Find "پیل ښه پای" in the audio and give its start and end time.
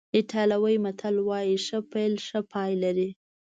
1.91-2.71